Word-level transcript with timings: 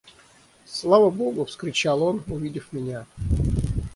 «Слава 0.65 1.11
богу!– 1.11 1.45
вскричал 1.45 2.01
он, 2.01 2.23
увидя 2.27 2.61
меня. 2.71 3.05